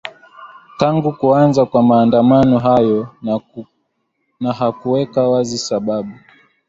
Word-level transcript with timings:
tangu 0.77 1.13
kuanza 1.13 1.65
kwa 1.65 1.83
maandamano 1.83 2.59
hayo 2.59 3.15
na 4.39 4.53
hakuweka 4.53 5.27
wazi 5.27 5.57
sababu 5.57 6.13